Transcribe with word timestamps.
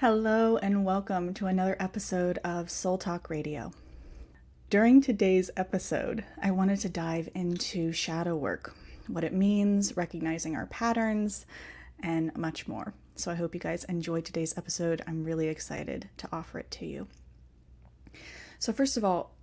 Hello, 0.00 0.58
and 0.58 0.84
welcome 0.84 1.32
to 1.32 1.46
another 1.46 1.74
episode 1.80 2.36
of 2.44 2.68
Soul 2.68 2.98
Talk 2.98 3.30
Radio. 3.30 3.72
During 4.68 5.00
today's 5.00 5.50
episode, 5.56 6.22
I 6.42 6.50
wanted 6.50 6.80
to 6.80 6.90
dive 6.90 7.30
into 7.34 7.92
shadow 7.92 8.36
work, 8.36 8.76
what 9.06 9.24
it 9.24 9.32
means, 9.32 9.96
recognizing 9.96 10.54
our 10.54 10.66
patterns, 10.66 11.46
and 12.02 12.36
much 12.36 12.68
more. 12.68 12.92
So 13.14 13.30
I 13.30 13.36
hope 13.36 13.54
you 13.54 13.60
guys 13.60 13.84
enjoyed 13.84 14.26
today's 14.26 14.58
episode. 14.58 15.00
I'm 15.06 15.24
really 15.24 15.48
excited 15.48 16.10
to 16.18 16.28
offer 16.30 16.58
it 16.58 16.70
to 16.72 16.84
you. 16.84 17.06
So, 18.58 18.74
first 18.74 18.98
of 18.98 19.04
all, 19.04 19.34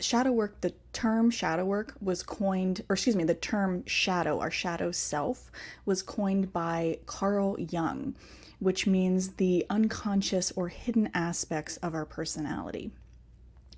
shadow 0.00 0.32
work, 0.32 0.62
the 0.62 0.72
term 0.94 1.30
shadow 1.30 1.66
work 1.66 1.94
was 2.00 2.22
coined, 2.22 2.84
or 2.88 2.94
excuse 2.94 3.16
me, 3.16 3.24
the 3.24 3.34
term 3.34 3.84
shadow, 3.84 4.40
our 4.40 4.50
shadow 4.50 4.92
self, 4.92 5.50
was 5.84 6.02
coined 6.02 6.54
by 6.54 7.00
Carl 7.04 7.60
Jung, 7.60 8.14
which 8.58 8.86
means 8.86 9.34
the 9.34 9.64
unconscious 9.70 10.52
or 10.52 10.68
hidden 10.68 11.10
aspects 11.14 11.76
of 11.78 11.94
our 11.94 12.04
personality. 12.04 12.90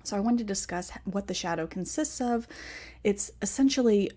So, 0.03 0.17
I 0.17 0.19
wanted 0.19 0.39
to 0.39 0.43
discuss 0.45 0.91
what 1.05 1.27
the 1.27 1.33
shadow 1.33 1.67
consists 1.67 2.19
of. 2.19 2.47
It's 3.03 3.31
essentially 3.41 4.09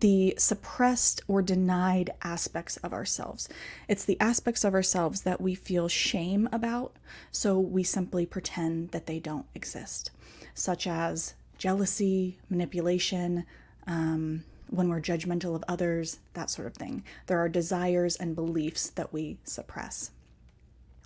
the 0.00 0.34
suppressed 0.38 1.22
or 1.28 1.40
denied 1.40 2.10
aspects 2.22 2.76
of 2.78 2.92
ourselves. 2.92 3.48
It's 3.88 4.04
the 4.04 4.18
aspects 4.20 4.64
of 4.64 4.74
ourselves 4.74 5.22
that 5.22 5.40
we 5.40 5.54
feel 5.54 5.88
shame 5.88 6.48
about, 6.52 6.96
so 7.30 7.58
we 7.58 7.84
simply 7.84 8.26
pretend 8.26 8.90
that 8.90 9.06
they 9.06 9.20
don't 9.20 9.46
exist, 9.54 10.10
such 10.52 10.86
as 10.86 11.34
jealousy, 11.58 12.38
manipulation, 12.50 13.46
um, 13.86 14.44
when 14.74 14.88
we're 14.88 15.00
judgmental 15.00 15.54
of 15.54 15.64
others, 15.68 16.18
that 16.34 16.50
sort 16.50 16.66
of 16.66 16.74
thing. 16.74 17.04
There 17.26 17.38
are 17.38 17.48
desires 17.48 18.16
and 18.16 18.34
beliefs 18.34 18.90
that 18.90 19.12
we 19.12 19.38
suppress. 19.44 20.10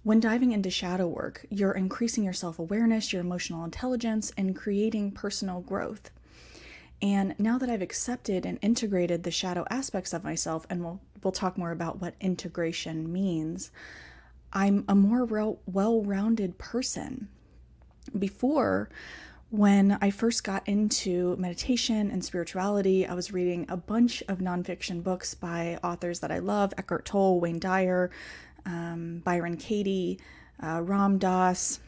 When 0.02 0.20
diving 0.20 0.52
into 0.52 0.70
shadow 0.70 1.06
work, 1.06 1.45
you're 1.50 1.73
increasing 1.73 2.24
your 2.24 2.32
self 2.32 2.59
awareness, 2.59 3.12
your 3.12 3.20
emotional 3.20 3.64
intelligence, 3.64 4.32
and 4.37 4.56
creating 4.56 5.12
personal 5.12 5.60
growth. 5.60 6.10
And 7.02 7.34
now 7.38 7.59
that 7.59 7.70
I've 7.70 7.82
accepted 7.82 8.45
and 8.45 8.59
integrated 8.62 9.23
the 9.23 9.30
shadow 9.30 9.65
aspects 9.71 10.12
of 10.12 10.24
myself, 10.24 10.66
and 10.71 10.82
we'll, 10.82 11.00
we'll 11.23 11.32
talk 11.32 11.56
more 11.56 11.71
about 11.71 12.00
what 12.00 12.15
integration 12.21 13.12
means, 13.12 13.71
I'm 14.52 14.84
a 14.88 14.95
more 14.95 15.24
well 15.66 16.02
rounded 16.02 16.59
person. 16.59 17.28
Before, 18.18 18.88
when 19.51 19.96
I 20.02 20.10
first 20.10 20.45
got 20.45 20.68
into 20.68 21.35
meditation 21.38 22.10
and 22.10 22.23
spirituality, 22.23 23.07
I 23.07 23.15
was 23.15 23.32
reading 23.32 23.65
a 23.68 23.77
bunch 23.77 24.23
of 24.29 24.38
nonfiction 24.38 25.02
books 25.02 25.35
by 25.35 25.79
authors 25.82 26.21
that 26.21 26.30
I 26.30 26.38
love 26.38 26.74
Eckhart 26.77 27.07
Tolle, 27.07 27.40
Wayne 27.40 27.59
Dyer, 27.59 28.10
um, 28.66 29.23
Byron 29.24 29.57
Katie, 29.57 30.21
uh, 30.63 30.82
Ram 30.82 31.16
Dass. 31.18 31.80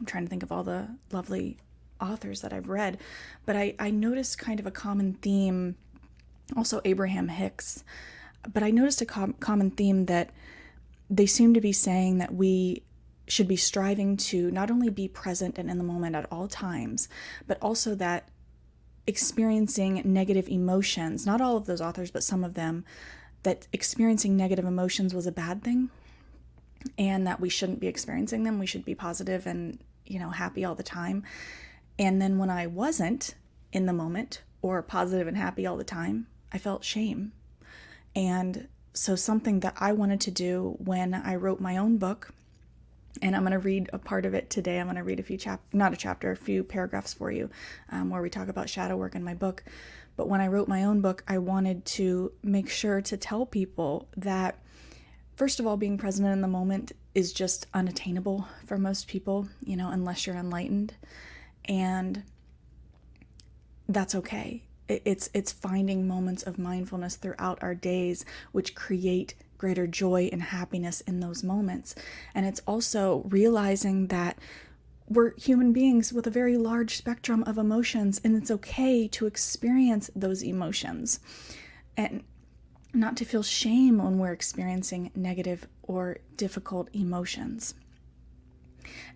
I'm 0.00 0.06
trying 0.06 0.24
to 0.24 0.30
think 0.30 0.42
of 0.42 0.50
all 0.50 0.64
the 0.64 0.88
lovely 1.12 1.58
authors 2.00 2.40
that 2.40 2.52
I've 2.52 2.68
read, 2.68 2.98
but 3.46 3.54
I, 3.54 3.76
I 3.78 3.90
noticed 3.90 4.38
kind 4.38 4.58
of 4.58 4.66
a 4.66 4.72
common 4.72 5.14
theme, 5.14 5.76
also 6.56 6.80
Abraham 6.84 7.28
Hicks, 7.28 7.84
but 8.52 8.64
I 8.64 8.72
noticed 8.72 9.00
a 9.00 9.06
com- 9.06 9.34
common 9.34 9.70
theme 9.70 10.06
that 10.06 10.30
they 11.08 11.26
seem 11.26 11.54
to 11.54 11.60
be 11.60 11.72
saying 11.72 12.18
that 12.18 12.34
we 12.34 12.82
should 13.26 13.48
be 13.48 13.56
striving 13.56 14.16
to 14.16 14.50
not 14.50 14.70
only 14.70 14.90
be 14.90 15.08
present 15.08 15.58
and 15.58 15.70
in 15.70 15.78
the 15.78 15.84
moment 15.84 16.14
at 16.14 16.26
all 16.30 16.48
times, 16.48 17.08
but 17.46 17.58
also 17.62 17.94
that 17.94 18.28
experiencing 19.06 20.02
negative 20.04 20.48
emotions, 20.48 21.26
not 21.26 21.40
all 21.40 21.56
of 21.56 21.66
those 21.66 21.80
authors, 21.80 22.10
but 22.10 22.22
some 22.22 22.44
of 22.44 22.54
them, 22.54 22.84
that 23.42 23.66
experiencing 23.72 24.36
negative 24.36 24.64
emotions 24.64 25.14
was 25.14 25.26
a 25.26 25.32
bad 25.32 25.62
thing 25.62 25.90
and 26.98 27.26
that 27.26 27.40
we 27.40 27.48
shouldn't 27.48 27.80
be 27.80 27.86
experiencing 27.86 28.44
them. 28.44 28.58
We 28.58 28.66
should 28.66 28.84
be 28.84 28.94
positive 28.94 29.46
and, 29.46 29.78
you 30.06 30.18
know, 30.18 30.30
happy 30.30 30.64
all 30.64 30.74
the 30.74 30.82
time. 30.82 31.24
And 31.98 32.20
then 32.20 32.38
when 32.38 32.50
I 32.50 32.66
wasn't 32.66 33.34
in 33.72 33.86
the 33.86 33.92
moment 33.92 34.42
or 34.62 34.82
positive 34.82 35.26
and 35.26 35.36
happy 35.36 35.66
all 35.66 35.76
the 35.76 35.84
time, 35.84 36.26
I 36.52 36.58
felt 36.58 36.84
shame. 36.84 37.32
And 38.16 38.68
so, 38.92 39.16
something 39.16 39.60
that 39.60 39.74
I 39.78 39.92
wanted 39.92 40.20
to 40.22 40.30
do 40.30 40.76
when 40.78 41.14
I 41.14 41.34
wrote 41.34 41.60
my 41.60 41.76
own 41.76 41.98
book, 41.98 42.32
and 43.22 43.34
I'm 43.34 43.42
going 43.42 43.52
to 43.52 43.58
read 43.58 43.90
a 43.92 43.98
part 43.98 44.26
of 44.26 44.34
it 44.34 44.50
today. 44.50 44.78
I'm 44.78 44.86
going 44.86 44.96
to 44.96 45.04
read 45.04 45.20
a 45.20 45.22
few 45.24 45.36
chap, 45.36 45.60
not 45.72 45.92
a 45.92 45.96
chapter, 45.96 46.30
a 46.30 46.36
few 46.36 46.64
paragraphs 46.64 47.14
for 47.14 47.30
you, 47.30 47.50
um, 47.90 48.10
where 48.10 48.22
we 48.22 48.30
talk 48.30 48.48
about 48.48 48.68
shadow 48.68 48.96
work 48.96 49.14
in 49.14 49.22
my 49.22 49.34
book. 49.34 49.64
But 50.16 50.28
when 50.28 50.40
I 50.40 50.48
wrote 50.48 50.68
my 50.68 50.84
own 50.84 51.00
book, 51.00 51.24
I 51.26 51.38
wanted 51.38 51.84
to 51.86 52.32
make 52.42 52.68
sure 52.68 53.00
to 53.02 53.16
tell 53.16 53.46
people 53.46 54.08
that, 54.16 54.58
first 55.36 55.60
of 55.60 55.66
all, 55.66 55.76
being 55.76 55.98
present 55.98 56.28
in 56.28 56.40
the 56.40 56.48
moment 56.48 56.92
is 57.14 57.32
just 57.32 57.66
unattainable 57.74 58.46
for 58.66 58.78
most 58.78 59.08
people, 59.08 59.48
you 59.64 59.76
know, 59.76 59.90
unless 59.90 60.26
you're 60.26 60.36
enlightened 60.36 60.94
and 61.64 62.22
that's 63.88 64.14
okay. 64.14 64.62
It's 64.88 65.30
it's 65.32 65.50
finding 65.50 66.06
moments 66.06 66.42
of 66.42 66.58
mindfulness 66.58 67.16
throughout 67.16 67.62
our 67.62 67.74
days 67.74 68.24
which 68.52 68.74
create 68.74 69.34
greater 69.64 69.86
joy 69.86 70.28
and 70.30 70.42
happiness 70.42 71.00
in 71.00 71.20
those 71.20 71.42
moments. 71.42 71.94
And 72.34 72.44
it's 72.44 72.60
also 72.66 73.22
realizing 73.30 74.08
that 74.08 74.36
we're 75.08 75.34
human 75.38 75.72
beings 75.72 76.12
with 76.12 76.26
a 76.26 76.30
very 76.30 76.58
large 76.58 76.98
spectrum 76.98 77.42
of 77.44 77.56
emotions 77.56 78.20
and 78.22 78.36
it's 78.36 78.50
okay 78.50 79.08
to 79.08 79.24
experience 79.24 80.10
those 80.14 80.42
emotions. 80.42 81.18
And 81.96 82.24
not 82.92 83.16
to 83.16 83.24
feel 83.24 83.42
shame 83.42 83.96
when 84.04 84.18
we're 84.18 84.34
experiencing 84.34 85.10
negative 85.14 85.66
or 85.82 86.18
difficult 86.36 86.90
emotions. 86.92 87.74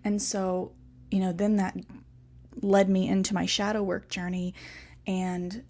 And 0.03 0.19
so, 0.19 0.71
you 1.11 1.19
know, 1.19 1.31
then 1.31 1.57
that 1.57 1.77
led 2.59 2.89
me 2.89 3.07
into 3.07 3.35
my 3.35 3.45
shadow 3.45 3.83
work 3.83 4.09
journey 4.09 4.55
and 5.05 5.63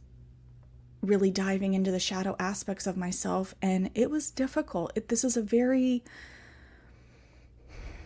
really 1.02 1.32
diving 1.32 1.74
into 1.74 1.92
the 1.92 2.00
shadow 2.00 2.36
aspects 2.40 2.86
of 2.86 2.98
myself 2.98 3.56
and 3.62 3.90
it 3.96 4.10
was 4.10 4.30
difficult. 4.30 4.92
It, 4.96 5.10
this 5.10 5.24
is 5.24 5.38
a 5.38 5.42
very 5.42 6.04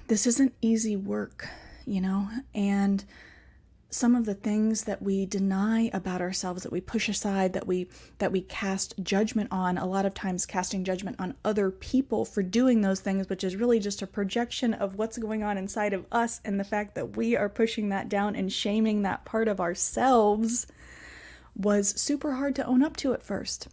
this 0.08 0.28
isn't 0.28 0.54
easy 0.62 0.96
work 0.96 1.48
you 1.86 2.02
know? 2.02 2.30
And 2.54 3.04
some 3.90 4.16
of 4.16 4.26
the 4.26 4.34
things 4.34 4.86
that 4.86 5.04
we 5.04 5.24
deny 5.24 5.92
about 5.94 6.20
ourselves 6.20 6.64
that 6.64 6.72
we 6.72 6.81
push 6.81 7.08
aside 7.08 7.54
that 7.54 7.68
we 7.68 7.88
that 8.18 8.31
we 8.31 8.42
cast 8.42 8.96
judgment 9.04 9.48
on 9.52 9.78
a 9.78 9.86
lot 9.86 10.04
of 10.04 10.16
times 10.16 10.48
casting 10.48 10.84
judgment 10.84 11.16
on 11.20 11.36
other 11.46 11.70
people 11.70 12.25
for 12.25 12.42
doing 12.42 12.81
those 12.81 13.02
things 13.02 13.30
which 13.30 13.44
is 13.44 13.56
really 13.56 13.80
just 13.80 14.02
a 14.02 14.08
projection 14.08 14.74
of 14.74 14.96
what's 14.96 15.20
going 15.20 15.44
on 15.44 15.60
inside 15.60 15.94
of 15.94 16.08
us 16.12 16.42
and 16.44 16.60
the 16.60 16.64
fact 16.64 16.96
that 16.96 17.16
we 17.16 17.36
are 17.36 17.48
pushing 17.48 17.90
that 17.90 18.10
down 18.10 18.36
and 18.36 18.52
shaming 18.52 19.04
that 19.04 19.25
part 19.25 19.48
of 19.48 19.62
ourselves 19.62 20.66
was 21.56 21.90
super 22.00 22.34
hard 22.34 22.56
to 22.56 22.66
own 22.66 22.84
up 22.84 22.97
to 22.97 23.14
at 23.14 23.24
first 23.24 23.68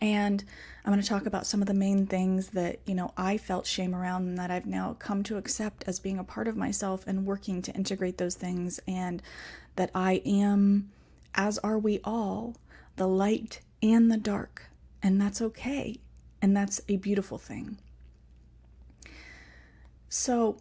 and 0.00 0.44
I'm 0.84 0.92
going 0.92 1.02
to 1.02 1.08
talk 1.08 1.26
about 1.26 1.46
some 1.46 1.60
of 1.60 1.68
the 1.68 1.74
main 1.74 2.06
things 2.06 2.48
that, 2.48 2.80
you 2.86 2.94
know, 2.94 3.12
I 3.16 3.36
felt 3.36 3.66
shame 3.66 3.94
around 3.94 4.28
and 4.28 4.38
that 4.38 4.50
I've 4.50 4.66
now 4.66 4.96
come 4.98 5.22
to 5.24 5.36
accept 5.36 5.84
as 5.86 5.98
being 5.98 6.18
a 6.18 6.24
part 6.24 6.48
of 6.48 6.56
myself 6.56 7.06
and 7.06 7.26
working 7.26 7.62
to 7.62 7.72
integrate 7.72 8.18
those 8.18 8.34
things 8.34 8.80
and 8.86 9.22
that 9.76 9.90
I 9.94 10.22
am 10.24 10.90
as 11.34 11.58
are 11.58 11.78
we 11.78 12.00
all, 12.04 12.56
the 12.96 13.06
light 13.06 13.60
and 13.82 14.10
the 14.10 14.16
dark, 14.16 14.70
and 15.02 15.20
that's 15.20 15.40
okay. 15.40 16.00
And 16.40 16.56
that's 16.56 16.80
a 16.88 16.96
beautiful 16.96 17.38
thing. 17.38 17.78
So, 20.08 20.58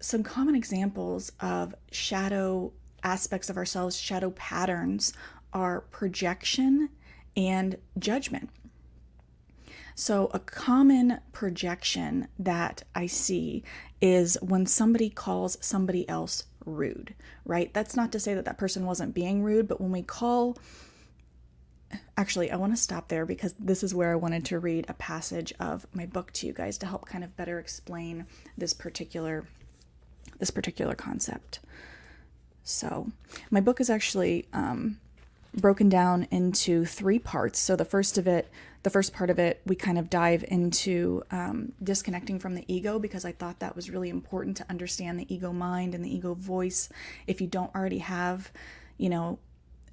some 0.00 0.22
common 0.22 0.54
examples 0.54 1.32
of 1.40 1.74
shadow 1.90 2.72
aspects 3.02 3.50
of 3.50 3.56
ourselves, 3.56 3.98
shadow 3.98 4.30
patterns, 4.30 5.12
are 5.52 5.82
projection 5.82 6.90
and 7.36 7.76
judgment. 7.98 8.50
So, 9.94 10.30
a 10.32 10.38
common 10.38 11.18
projection 11.32 12.28
that 12.38 12.84
I 12.94 13.06
see 13.06 13.64
is 14.00 14.38
when 14.40 14.64
somebody 14.66 15.10
calls 15.10 15.58
somebody 15.60 16.08
else 16.08 16.44
rude, 16.64 17.14
right? 17.44 17.74
That's 17.74 17.96
not 17.96 18.12
to 18.12 18.20
say 18.20 18.34
that 18.34 18.44
that 18.44 18.58
person 18.58 18.86
wasn't 18.86 19.14
being 19.14 19.42
rude, 19.42 19.66
but 19.66 19.80
when 19.80 19.90
we 19.90 20.02
call, 20.02 20.56
actually, 22.16 22.50
I 22.50 22.56
want 22.56 22.72
to 22.74 22.80
stop 22.80 23.08
there 23.08 23.26
because 23.26 23.54
this 23.58 23.82
is 23.82 23.94
where 23.94 24.12
I 24.12 24.16
wanted 24.16 24.44
to 24.46 24.60
read 24.60 24.84
a 24.88 24.94
passage 24.94 25.52
of 25.58 25.86
my 25.92 26.06
book 26.06 26.32
to 26.34 26.46
you 26.46 26.52
guys 26.52 26.78
to 26.78 26.86
help 26.86 27.06
kind 27.06 27.24
of 27.24 27.36
better 27.36 27.58
explain 27.58 28.26
this 28.56 28.72
particular 28.74 29.46
this 30.38 30.50
particular 30.50 30.94
concept. 30.94 31.58
So, 32.68 33.10
my 33.50 33.60
book 33.60 33.80
is 33.80 33.88
actually 33.88 34.46
um, 34.52 34.98
broken 35.54 35.88
down 35.88 36.26
into 36.30 36.84
three 36.84 37.18
parts. 37.18 37.58
So 37.58 37.76
the 37.76 37.84
first 37.84 38.18
of 38.18 38.26
it, 38.26 38.50
the 38.82 38.90
first 38.90 39.12
part 39.12 39.30
of 39.30 39.38
it, 39.38 39.60
we 39.66 39.74
kind 39.74 39.98
of 39.98 40.10
dive 40.10 40.44
into 40.48 41.22
um, 41.30 41.72
disconnecting 41.82 42.38
from 42.38 42.54
the 42.54 42.64
ego 42.72 42.98
because 42.98 43.24
I 43.24 43.32
thought 43.32 43.58
that 43.60 43.74
was 43.74 43.90
really 43.90 44.08
important 44.08 44.56
to 44.58 44.66
understand 44.70 45.18
the 45.18 45.34
ego 45.34 45.52
mind 45.52 45.94
and 45.94 46.04
the 46.04 46.14
ego 46.14 46.34
voice. 46.34 46.88
If 47.26 47.40
you 47.40 47.46
don't 47.46 47.74
already 47.74 47.98
have, 47.98 48.52
you 48.98 49.08
know, 49.08 49.38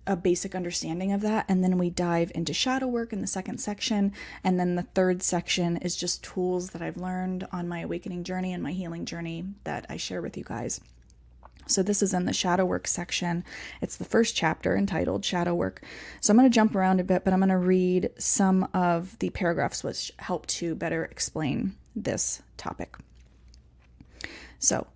a 0.08 0.16
basic 0.16 0.54
understanding 0.54 1.12
of 1.12 1.22
that. 1.22 1.46
And 1.50 1.64
then 1.64 1.80
we 1.80 1.90
dive 1.90 2.32
into 2.36 2.54
shadow 2.54 2.86
work 2.86 3.12
in 3.12 3.22
the 3.22 3.28
second 3.28 3.58
section. 3.58 4.14
And 4.44 4.60
then 4.60 4.76
the 4.76 4.84
third 4.84 5.24
section 5.24 5.78
is 5.78 5.96
just 5.96 6.24
tools 6.24 6.70
that 6.72 6.82
I've 6.82 6.98
learned 6.98 7.48
on 7.52 7.68
my 7.68 7.80
awakening 7.80 8.24
journey 8.24 8.54
and 8.54 8.62
my 8.62 8.72
healing 8.72 9.06
journey 9.06 9.46
that 9.64 9.88
I 9.90 9.98
share 9.98 10.22
with 10.22 10.38
you 10.38 10.44
guys. 10.44 10.80
So, 11.68 11.84
this 11.84 12.02
is 12.02 12.14
in 12.14 12.26
the 12.26 12.34
shadow 12.34 12.66
work 12.66 12.88
section. 12.88 13.44
It's 13.82 13.98
the 13.98 14.06
first 14.06 14.36
chapter 14.36 14.76
entitled 14.76 15.26
Shadow 15.26 15.54
Work. 15.54 15.84
So, 16.22 16.32
I'm 16.32 16.38
going 16.38 16.50
to 16.50 16.54
jump 16.54 16.76
around 16.76 17.00
a 17.00 17.04
bit, 17.04 17.24
but 17.24 17.34
I'm 17.34 17.40
going 17.40 17.50
to 17.50 17.58
read 17.58 18.12
some 18.18 18.68
of 18.74 19.18
the 19.20 19.30
paragraphs 19.32 19.84
which 19.84 20.12
help 20.18 20.46
to 20.48 20.76
better 20.76 21.06
explain 21.06 21.76
this 21.96 22.42
topic. 22.58 22.98
So, 24.60 24.88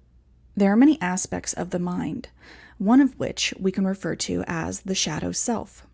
there 0.55 0.71
are 0.71 0.77
many 0.77 0.99
aspects 1.01 1.53
of 1.53 1.69
the 1.69 1.79
mind 1.79 2.29
one 2.79 3.01
of 3.01 3.19
which 3.19 3.53
we 3.59 3.71
can 3.71 3.85
refer 3.85 4.15
to 4.15 4.43
as 4.47 4.81
the 4.81 4.95
shadow 4.95 5.31
self. 5.31 5.85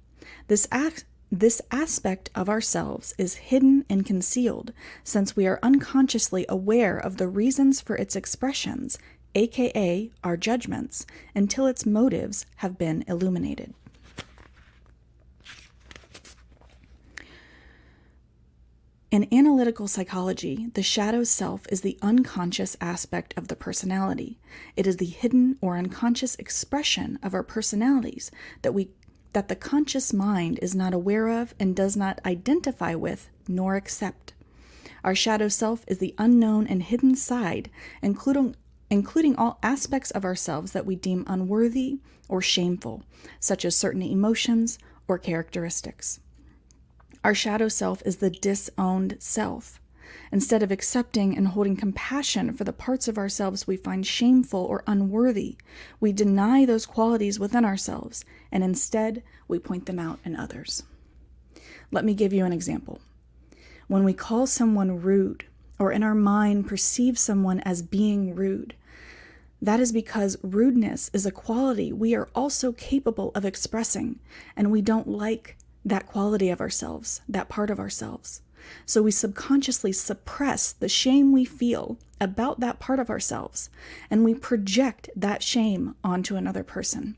This 0.47 0.67
act 0.71 1.03
this 1.31 1.59
aspect 1.71 2.29
of 2.35 2.47
ourselves 2.47 3.13
is 3.17 3.35
hidden 3.35 3.83
and 3.89 4.05
concealed 4.05 4.71
since 5.03 5.35
we 5.35 5.47
are 5.47 5.59
unconsciously 5.63 6.45
aware 6.47 6.97
of 6.97 7.17
the 7.17 7.27
reasons 7.27 7.81
for 7.81 7.95
its 7.95 8.15
expressions, 8.15 8.99
aka 9.35 10.09
our 10.23 10.37
judgments, 10.37 11.05
until 11.35 11.67
its 11.67 11.85
motives 11.85 12.45
have 12.57 12.77
been 12.77 13.03
illuminated. 13.07 13.73
In 19.15 19.33
analytical 19.33 19.87
psychology, 19.87 20.67
the 20.73 20.83
shadow 20.83 21.23
self 21.23 21.65
is 21.69 21.79
the 21.79 21.97
unconscious 22.01 22.75
aspect 22.81 23.33
of 23.37 23.47
the 23.47 23.55
personality. 23.55 24.39
It 24.75 24.85
is 24.85 24.97
the 24.97 25.05
hidden 25.05 25.57
or 25.61 25.77
unconscious 25.77 26.35
expression 26.35 27.17
of 27.23 27.33
our 27.33 27.43
personalities 27.43 28.29
that 28.61 28.73
we 28.73 28.89
that 29.31 29.47
the 29.47 29.55
conscious 29.55 30.11
mind 30.11 30.59
is 30.61 30.75
not 30.75 30.93
aware 30.93 31.29
of 31.29 31.55
and 31.59 31.75
does 31.75 31.95
not 31.95 32.19
identify 32.25 32.93
with 32.93 33.29
nor 33.47 33.77
accept. 33.77 34.33
Our 35.03 35.15
shadow 35.15 35.47
self 35.47 35.85
is 35.87 35.99
the 35.99 36.15
unknown 36.17 36.67
and 36.67 36.83
hidden 36.83 37.15
side, 37.15 37.69
including 38.01 38.57
including 38.89 39.35
all 39.35 39.59
aspects 39.63 40.11
of 40.11 40.25
ourselves 40.25 40.71
that 40.71 40.85
we 40.85 40.95
deem 40.95 41.23
unworthy 41.27 41.99
or 42.27 42.41
shameful, 42.41 43.03
such 43.39 43.65
as 43.65 43.75
certain 43.75 44.01
emotions 44.01 44.77
or 45.07 45.17
characteristics. 45.17 46.19
Our 47.23 47.33
shadow 47.33 47.67
self 47.67 48.03
is 48.05 48.17
the 48.17 48.29
disowned 48.29 49.17
self. 49.19 49.81
Instead 50.31 50.61
of 50.61 50.71
accepting 50.71 51.35
and 51.35 51.49
holding 51.49 51.75
compassion 51.75 52.53
for 52.53 52.63
the 52.63 52.73
parts 52.73 53.07
of 53.07 53.17
ourselves 53.17 53.65
we 53.65 53.75
find 53.75 54.05
shameful 54.05 54.59
or 54.59 54.83
unworthy, 54.85 55.57
we 55.99 56.13
deny 56.13 56.65
those 56.65 56.85
qualities 56.85 57.39
within 57.39 57.65
ourselves 57.65 58.23
and 58.51 58.63
instead 58.63 59.23
we 59.47 59.57
point 59.57 59.87
them 59.87 59.97
out 59.97 60.19
in 60.23 60.35
others. 60.35 60.83
Let 61.91 62.05
me 62.05 62.13
give 62.13 62.33
you 62.33 62.45
an 62.45 62.53
example. 62.53 62.99
When 63.87 64.03
we 64.03 64.13
call 64.13 64.47
someone 64.47 65.01
rude, 65.01 65.45
or 65.79 65.91
in 65.91 66.03
our 66.03 66.15
mind 66.15 66.67
perceive 66.67 67.17
someone 67.17 67.59
as 67.61 67.81
being 67.81 68.35
rude, 68.35 68.75
that 69.61 69.79
is 69.79 69.91
because 69.91 70.37
rudeness 70.43 71.09
is 71.13 71.25
a 71.25 71.31
quality 71.31 71.91
we 71.91 72.13
are 72.13 72.29
also 72.35 72.71
capable 72.71 73.31
of 73.33 73.45
expressing, 73.45 74.19
and 74.55 74.71
we 74.71 74.81
don't 74.81 75.07
like 75.07 75.57
that 75.83 76.07
quality 76.07 76.49
of 76.49 76.61
ourselves, 76.61 77.21
that 77.27 77.49
part 77.49 77.69
of 77.69 77.79
ourselves. 77.79 78.41
So 78.85 79.01
we 79.01 79.11
subconsciously 79.11 79.91
suppress 79.91 80.73
the 80.73 80.89
shame 80.89 81.31
we 81.31 81.45
feel 81.45 81.97
about 82.19 82.59
that 82.59 82.79
part 82.79 82.99
of 82.99 83.09
ourselves, 83.09 83.69
and 84.09 84.23
we 84.23 84.33
project 84.33 85.09
that 85.15 85.43
shame 85.43 85.95
onto 86.03 86.35
another 86.35 86.63
person. 86.63 87.15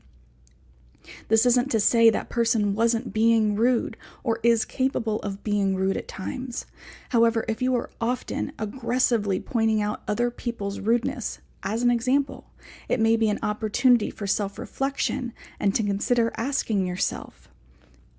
This 1.28 1.46
isn't 1.46 1.70
to 1.70 1.80
say 1.80 2.10
that 2.10 2.28
person 2.28 2.74
wasn't 2.74 3.12
being 3.12 3.56
rude 3.56 3.96
or 4.22 4.40
is 4.42 4.64
capable 4.64 5.20
of 5.20 5.44
being 5.44 5.74
rude 5.76 5.96
at 5.96 6.08
times. 6.08 6.66
However, 7.10 7.44
if 7.48 7.62
you 7.62 7.74
are 7.76 7.90
often 8.00 8.52
aggressively 8.58 9.40
pointing 9.40 9.80
out 9.82 10.02
other 10.06 10.30
people's 10.30 10.80
rudeness, 10.80 11.40
as 11.62 11.82
an 11.82 11.90
example, 11.90 12.50
it 12.88 13.00
may 13.00 13.16
be 13.16 13.28
an 13.28 13.40
opportunity 13.42 14.10
for 14.10 14.26
self 14.26 14.58
reflection 14.58 15.32
and 15.58 15.74
to 15.74 15.82
consider 15.82 16.32
asking 16.36 16.86
yourself 16.86 17.48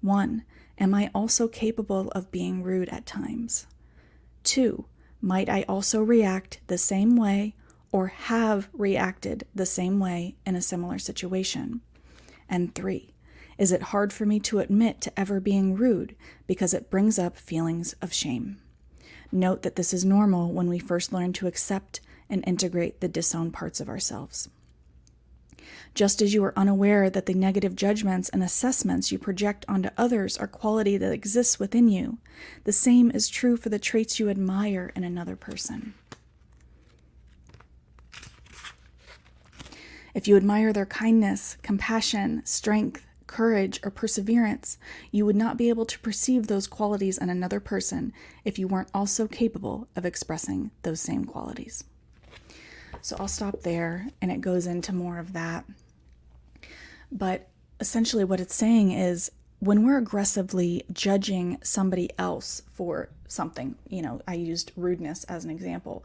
1. 0.02 0.44
Am 0.78 0.94
I 0.94 1.12
also 1.14 1.48
capable 1.48 2.10
of 2.12 2.32
being 2.32 2.64
rude 2.64 2.90
at 2.90 3.06
times? 3.06 3.68
2. 4.44 4.86
Might 5.22 5.50
I 5.50 5.64
also 5.68 6.02
react 6.02 6.62
the 6.68 6.78
same 6.78 7.16
way 7.16 7.56
or 7.92 8.08
have 8.08 8.70
reacted 8.72 9.46
the 9.54 9.66
same 9.66 10.00
way 10.00 10.36
in 10.46 10.56
a 10.56 10.62
similar 10.62 10.98
situation? 10.98 11.82
And 12.50 12.74
3. 12.74 13.14
Is 13.58 13.72
it 13.72 13.84
hard 13.84 14.12
for 14.12 14.26
me 14.26 14.40
to 14.42 14.60
admit 14.60 15.02
to 15.02 15.20
ever 15.20 15.40
being 15.40 15.76
rude 15.76 16.16
because 16.48 16.74
it 16.74 16.90
brings 16.90 17.20
up 17.20 17.38
feelings 17.38 17.94
of 18.02 18.14
shame? 18.14 18.58
Note 19.32 19.62
that 19.62 19.76
this 19.76 19.94
is 19.94 20.04
normal 20.04 20.52
when 20.52 20.68
we 20.68 20.80
first 20.80 21.14
learn 21.14 21.34
to 21.34 21.48
accept 21.48 22.00
and 22.30 22.44
integrate 22.48 23.02
the 23.02 23.08
disowned 23.08 23.54
parts 23.54 23.80
of 23.80 23.90
ourselves. 23.90 24.50
Just 25.94 26.22
as 26.22 26.34
you 26.34 26.44
are 26.44 26.58
unaware 26.58 27.10
that 27.10 27.26
the 27.26 27.34
negative 27.34 27.76
judgments 27.76 28.30
and 28.30 28.42
assessments 28.42 29.12
you 29.12 29.20
project 29.20 29.66
onto 29.68 29.90
others 29.98 30.38
are 30.38 30.48
quality 30.48 30.98
that 30.98 31.12
exists 31.12 31.60
within 31.60 31.90
you, 31.90 32.18
the 32.64 32.72
same 32.72 33.12
is 33.12 33.28
true 33.28 33.58
for 33.58 33.70
the 33.70 33.80
traits 33.80 34.20
you 34.20 34.30
admire 34.30 34.92
in 34.96 35.04
another 35.04 35.36
person. 35.36 35.94
If 40.20 40.28
you 40.28 40.36
admire 40.36 40.74
their 40.74 40.86
kindness, 40.86 41.56
compassion, 41.62 42.42
strength, 42.44 43.08
courage, 43.26 43.80
or 43.86 43.90
perseverance, 43.90 44.78
you 45.12 45.26
would 45.26 45.38
not 45.38 45.56
be 45.56 45.70
able 45.70 45.86
to 45.86 46.00
perceive 46.00 46.48
those 46.48 46.68
qualities 46.68 47.18
in 47.18 47.30
another 47.30 47.62
person 47.62 48.12
if 48.44 48.60
you 48.60 48.68
weren't 48.68 48.90
also 48.94 49.30
capable 49.30 49.88
of 49.96 50.06
expressing 50.06 50.72
those 50.82 51.00
same 51.00 51.24
qualities. 51.24 51.86
So 53.02 53.16
I'll 53.18 53.30
stop 53.30 53.62
there 53.62 54.10
and 54.22 54.30
it 54.30 54.42
goes 54.42 54.68
into 54.68 54.92
more 54.92 55.20
of 55.20 55.32
that. 55.32 55.64
But 57.10 57.48
essentially, 57.80 58.26
what 58.26 58.42
it's 58.42 58.56
saying 58.56 58.92
is 58.92 59.32
when 59.60 59.86
we're 59.86 60.00
aggressively 60.00 60.84
judging 60.92 61.60
somebody 61.64 62.10
else 62.18 62.62
for 62.74 63.08
something, 63.30 63.76
you 63.88 64.02
know, 64.02 64.20
I 64.28 64.34
used 64.34 64.74
rudeness 64.76 65.24
as 65.24 65.46
an 65.46 65.50
example, 65.50 66.04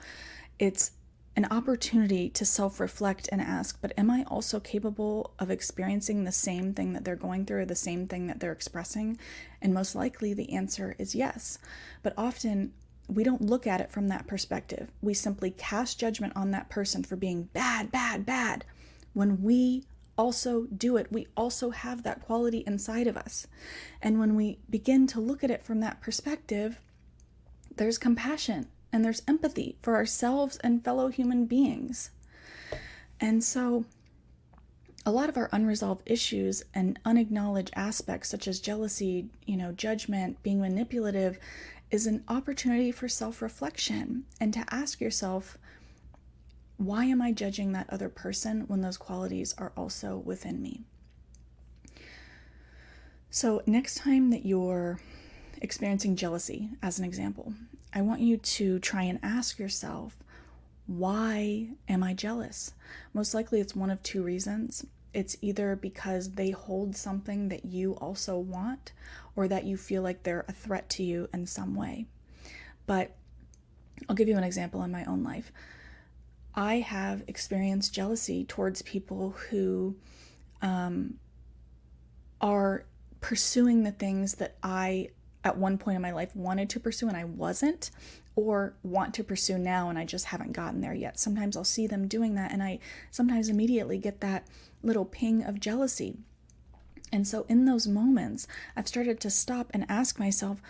it's 0.60 0.92
an 1.36 1.46
opportunity 1.50 2.28
to 2.30 2.44
self 2.44 2.78
reflect 2.78 3.28
and 3.32 3.40
ask, 3.40 3.80
but 3.80 3.92
am 3.98 4.10
I 4.10 4.24
also 4.28 4.60
capable 4.60 5.32
of 5.38 5.50
experiencing 5.50 6.24
the 6.24 6.32
same 6.32 6.74
thing 6.74 6.92
that 6.92 7.04
they're 7.04 7.16
going 7.16 7.44
through, 7.44 7.66
the 7.66 7.74
same 7.74 8.06
thing 8.06 8.28
that 8.28 8.40
they're 8.40 8.52
expressing? 8.52 9.18
And 9.60 9.74
most 9.74 9.94
likely 9.94 10.32
the 10.32 10.52
answer 10.52 10.94
is 10.98 11.14
yes. 11.14 11.58
But 12.02 12.14
often 12.16 12.72
we 13.08 13.24
don't 13.24 13.42
look 13.42 13.66
at 13.66 13.80
it 13.80 13.90
from 13.90 14.08
that 14.08 14.26
perspective. 14.26 14.90
We 15.02 15.14
simply 15.14 15.50
cast 15.50 15.98
judgment 15.98 16.34
on 16.36 16.52
that 16.52 16.70
person 16.70 17.02
for 17.02 17.16
being 17.16 17.44
bad, 17.52 17.90
bad, 17.90 18.24
bad. 18.24 18.64
When 19.12 19.42
we 19.42 19.84
also 20.16 20.66
do 20.66 20.96
it, 20.96 21.10
we 21.10 21.26
also 21.36 21.70
have 21.70 22.04
that 22.04 22.22
quality 22.22 22.62
inside 22.66 23.06
of 23.06 23.16
us. 23.16 23.46
And 24.00 24.18
when 24.18 24.36
we 24.36 24.58
begin 24.70 25.06
to 25.08 25.20
look 25.20 25.42
at 25.42 25.50
it 25.50 25.64
from 25.64 25.80
that 25.80 26.00
perspective, 26.00 26.78
there's 27.76 27.98
compassion 27.98 28.68
and 28.94 29.04
there's 29.04 29.22
empathy 29.26 29.76
for 29.82 29.96
ourselves 29.96 30.56
and 30.58 30.84
fellow 30.84 31.08
human 31.08 31.46
beings. 31.46 32.10
And 33.20 33.42
so, 33.42 33.84
a 35.04 35.10
lot 35.10 35.28
of 35.28 35.36
our 35.36 35.50
unresolved 35.52 36.04
issues 36.06 36.62
and 36.72 37.00
unacknowledged 37.04 37.72
aspects, 37.74 38.28
such 38.28 38.46
as 38.46 38.60
jealousy, 38.60 39.30
you 39.46 39.56
know, 39.56 39.72
judgment, 39.72 40.40
being 40.44 40.60
manipulative, 40.60 41.40
is 41.90 42.06
an 42.06 42.22
opportunity 42.28 42.92
for 42.92 43.08
self 43.08 43.42
reflection 43.42 44.26
and 44.40 44.54
to 44.54 44.64
ask 44.70 45.00
yourself, 45.00 45.58
why 46.76 47.06
am 47.06 47.20
I 47.20 47.32
judging 47.32 47.72
that 47.72 47.90
other 47.90 48.08
person 48.08 48.60
when 48.68 48.80
those 48.80 48.96
qualities 48.96 49.56
are 49.58 49.72
also 49.76 50.18
within 50.18 50.62
me? 50.62 50.82
So, 53.28 53.60
next 53.66 53.96
time 53.96 54.30
that 54.30 54.46
you're 54.46 55.00
experiencing 55.60 56.14
jealousy, 56.14 56.70
as 56.80 57.00
an 57.00 57.04
example, 57.04 57.54
I 57.94 58.02
want 58.02 58.20
you 58.20 58.36
to 58.36 58.78
try 58.80 59.04
and 59.04 59.20
ask 59.22 59.58
yourself, 59.58 60.16
why 60.86 61.68
am 61.88 62.02
I 62.02 62.12
jealous? 62.12 62.74
Most 63.14 63.32
likely, 63.32 63.60
it's 63.60 63.76
one 63.76 63.90
of 63.90 64.02
two 64.02 64.22
reasons. 64.22 64.84
It's 65.14 65.36
either 65.40 65.76
because 65.76 66.32
they 66.32 66.50
hold 66.50 66.96
something 66.96 67.48
that 67.48 67.64
you 67.64 67.92
also 67.92 68.36
want, 68.36 68.92
or 69.36 69.46
that 69.46 69.64
you 69.64 69.76
feel 69.76 70.02
like 70.02 70.24
they're 70.24 70.44
a 70.48 70.52
threat 70.52 70.88
to 70.90 71.04
you 71.04 71.28
in 71.32 71.46
some 71.46 71.74
way. 71.76 72.06
But 72.86 73.14
I'll 74.08 74.16
give 74.16 74.28
you 74.28 74.36
an 74.36 74.44
example 74.44 74.82
in 74.82 74.90
my 74.90 75.04
own 75.04 75.22
life. 75.22 75.52
I 76.54 76.80
have 76.80 77.22
experienced 77.28 77.94
jealousy 77.94 78.44
towards 78.44 78.82
people 78.82 79.36
who 79.50 79.96
um, 80.62 81.14
are 82.40 82.84
pursuing 83.20 83.84
the 83.84 83.92
things 83.92 84.34
that 84.34 84.56
I, 84.62 85.10
at 85.44 85.58
one 85.58 85.78
point 85.78 85.96
in 85.96 86.02
my 86.02 86.10
life, 86.12 86.34
wanted 86.34 86.70
to 86.70 86.80
pursue 86.80 87.08
and 87.08 87.16
I 87.16 87.24
wasn't, 87.24 87.90
or 88.36 88.74
want 88.82 89.14
to 89.14 89.24
pursue 89.24 89.58
now 89.58 89.88
and 89.90 89.98
I 89.98 90.04
just 90.04 90.26
haven't 90.26 90.52
gotten 90.52 90.80
there 90.80 90.94
yet. 90.94 91.18
Sometimes 91.18 91.56
I'll 91.56 91.64
see 91.64 91.86
them 91.86 92.08
doing 92.08 92.34
that 92.34 92.50
and 92.52 92.62
I 92.62 92.78
sometimes 93.10 93.48
immediately 93.48 93.98
get 93.98 94.20
that 94.20 94.46
little 94.82 95.04
ping 95.04 95.42
of 95.44 95.60
jealousy 95.60 96.16
And 97.12 97.26
so, 97.26 97.46
in 97.48 97.64
those 97.64 97.86
moments, 97.86 98.46
I've 98.76 98.88
started 98.88 99.20
to 99.20 99.30
stop 99.30 99.70
and 99.72 99.86
ask 99.88 100.18
myself, 100.18 100.60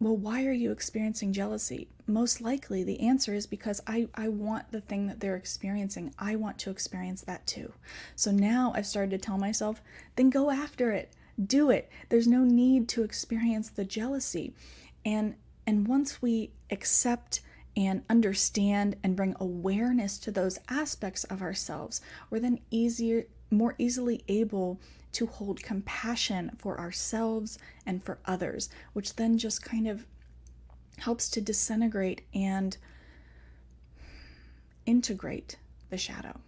well, 0.00 0.16
why 0.16 0.44
are 0.44 0.52
you 0.52 0.72
experiencing 0.72 1.32
jealousy? 1.32 1.88
Most 2.06 2.40
likely, 2.40 2.82
the 2.84 3.00
answer 3.00 3.34
is 3.34 3.46
because 3.46 3.80
I, 3.86 4.08
I 4.14 4.28
want 4.28 4.70
the 4.72 4.80
thing 4.80 5.06
that 5.06 5.20
they're 5.20 5.36
experiencing. 5.36 6.12
I 6.18 6.36
want 6.36 6.58
to 6.60 6.70
experience 6.70 7.22
that 7.22 7.46
too. 7.46 7.72
So 8.14 8.30
now 8.30 8.72
I've 8.74 8.86
started 8.86 9.10
to 9.12 9.18
tell 9.18 9.38
myself, 9.38 9.80
then 10.16 10.28
go 10.30 10.50
after 10.50 10.92
it. 10.92 11.12
Do 11.44 11.70
it. 11.70 11.90
There's 12.08 12.26
no 12.26 12.44
need 12.44 12.88
to 12.90 13.02
experience 13.02 13.68
the 13.68 13.84
jealousy. 13.84 14.54
And 15.04 15.34
and 15.66 15.88
once 15.88 16.22
we 16.22 16.52
accept 16.70 17.40
and 17.76 18.02
understand 18.08 18.96
and 19.02 19.16
bring 19.16 19.34
awareness 19.38 20.16
to 20.18 20.30
those 20.30 20.58
aspects 20.68 21.24
of 21.24 21.42
ourselves, 21.42 22.00
we're 22.30 22.40
then 22.40 22.60
easier 22.70 23.26
more 23.50 23.74
easily 23.78 24.24
able 24.28 24.80
to 25.12 25.26
hold 25.26 25.62
compassion 25.62 26.52
for 26.58 26.78
ourselves 26.78 27.58
and 27.84 28.02
for 28.02 28.18
others, 28.24 28.68
which 28.92 29.16
then 29.16 29.38
just 29.38 29.62
kind 29.62 29.86
of 29.86 30.06
helps 30.98 31.28
to 31.30 31.40
disintegrate 31.40 32.22
and 32.34 32.76
integrate 34.84 35.56
the 35.90 35.98
shadow. 35.98 36.40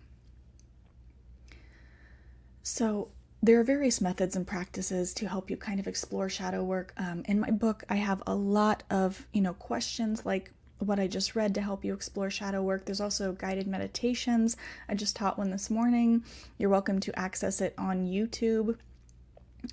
So, 2.62 3.10
there 3.42 3.60
are 3.60 3.64
various 3.64 4.00
methods 4.00 4.34
and 4.34 4.46
practices 4.46 5.14
to 5.14 5.28
help 5.28 5.50
you 5.50 5.56
kind 5.56 5.78
of 5.78 5.86
explore 5.86 6.28
shadow 6.28 6.62
work. 6.64 6.92
Um, 6.96 7.22
in 7.26 7.38
my 7.40 7.50
book, 7.50 7.84
I 7.88 7.96
have 7.96 8.22
a 8.26 8.34
lot 8.34 8.82
of 8.90 9.26
you 9.32 9.40
know 9.40 9.54
questions 9.54 10.26
like 10.26 10.52
what 10.78 11.00
I 11.00 11.06
just 11.06 11.34
read 11.34 11.54
to 11.54 11.60
help 11.60 11.84
you 11.84 11.92
explore 11.92 12.30
shadow 12.30 12.62
work. 12.62 12.84
There's 12.84 13.00
also 13.00 13.32
guided 13.32 13.66
meditations. 13.66 14.56
I 14.88 14.94
just 14.94 15.16
taught 15.16 15.38
one 15.38 15.50
this 15.50 15.70
morning. 15.70 16.24
You're 16.56 16.70
welcome 16.70 17.00
to 17.00 17.18
access 17.18 17.60
it 17.60 17.74
on 17.76 18.06
YouTube. 18.06 18.76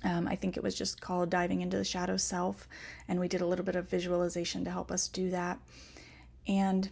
Um, 0.02 0.26
I 0.26 0.34
think 0.34 0.56
it 0.56 0.64
was 0.64 0.74
just 0.74 1.00
called 1.00 1.30
Diving 1.30 1.60
into 1.60 1.76
the 1.76 1.84
Shadow 1.84 2.16
Self, 2.16 2.68
and 3.06 3.20
we 3.20 3.28
did 3.28 3.40
a 3.40 3.46
little 3.46 3.64
bit 3.64 3.76
of 3.76 3.88
visualization 3.88 4.64
to 4.64 4.70
help 4.70 4.90
us 4.90 5.06
do 5.06 5.30
that. 5.30 5.58
And 6.48 6.90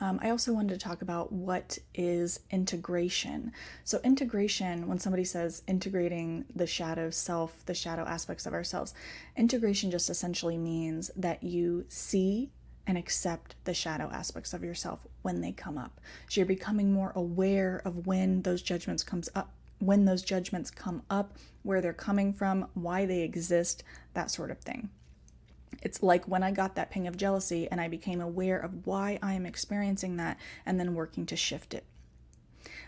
um, 0.00 0.18
I 0.22 0.30
also 0.30 0.52
wanted 0.52 0.78
to 0.78 0.84
talk 0.84 1.02
about 1.02 1.30
what 1.30 1.78
is 1.94 2.40
integration. 2.50 3.52
So, 3.84 4.00
integration, 4.02 4.88
when 4.88 4.98
somebody 4.98 5.24
says 5.24 5.62
integrating 5.68 6.46
the 6.54 6.66
shadow 6.66 7.10
self, 7.10 7.64
the 7.66 7.74
shadow 7.74 8.04
aspects 8.04 8.46
of 8.46 8.54
ourselves, 8.54 8.94
integration 9.36 9.90
just 9.90 10.08
essentially 10.08 10.56
means 10.56 11.10
that 11.16 11.42
you 11.42 11.84
see 11.88 12.50
and 12.86 12.96
accept 12.96 13.54
the 13.64 13.74
shadow 13.74 14.10
aspects 14.12 14.54
of 14.54 14.64
yourself 14.64 15.06
when 15.22 15.42
they 15.42 15.52
come 15.52 15.76
up. 15.76 16.00
So 16.28 16.40
you're 16.40 16.46
becoming 16.46 16.92
more 16.92 17.12
aware 17.14 17.82
of 17.84 18.06
when 18.06 18.42
those 18.42 18.62
judgments 18.62 19.04
comes 19.04 19.28
up, 19.34 19.52
when 19.78 20.06
those 20.06 20.22
judgments 20.22 20.70
come 20.70 21.02
up, 21.10 21.36
where 21.62 21.82
they're 21.82 21.92
coming 21.92 22.32
from, 22.32 22.66
why 22.72 23.04
they 23.04 23.20
exist, 23.20 23.84
that 24.14 24.30
sort 24.30 24.50
of 24.50 24.58
thing. 24.58 24.88
It's 25.82 26.02
like 26.02 26.26
when 26.26 26.42
I 26.42 26.50
got 26.50 26.74
that 26.74 26.90
ping 26.90 27.06
of 27.06 27.16
jealousy 27.16 27.68
and 27.70 27.80
I 27.80 27.88
became 27.88 28.20
aware 28.20 28.58
of 28.58 28.86
why 28.86 29.18
I 29.22 29.34
am 29.34 29.46
experiencing 29.46 30.16
that 30.16 30.38
and 30.66 30.78
then 30.78 30.94
working 30.94 31.26
to 31.26 31.36
shift 31.36 31.74
it. 31.74 31.84